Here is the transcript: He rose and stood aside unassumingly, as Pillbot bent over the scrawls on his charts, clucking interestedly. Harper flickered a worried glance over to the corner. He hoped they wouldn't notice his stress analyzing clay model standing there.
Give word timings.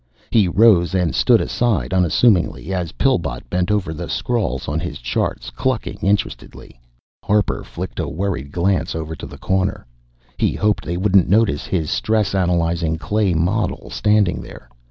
He 0.31 0.47
rose 0.47 0.95
and 0.95 1.13
stood 1.13 1.39
aside 1.39 1.93
unassumingly, 1.93 2.73
as 2.73 2.91
Pillbot 2.93 3.47
bent 3.51 3.69
over 3.69 3.93
the 3.93 4.09
scrawls 4.09 4.67
on 4.67 4.79
his 4.79 4.97
charts, 4.97 5.51
clucking 5.51 5.99
interestedly. 6.01 6.81
Harper 7.23 7.63
flickered 7.63 7.99
a 7.99 8.09
worried 8.09 8.51
glance 8.51 8.95
over 8.95 9.15
to 9.15 9.27
the 9.27 9.37
corner. 9.37 9.85
He 10.37 10.53
hoped 10.53 10.83
they 10.85 10.97
wouldn't 10.97 11.29
notice 11.29 11.67
his 11.67 11.91
stress 11.91 12.33
analyzing 12.33 12.97
clay 12.97 13.35
model 13.35 13.91
standing 13.91 14.41
there. 14.41 14.71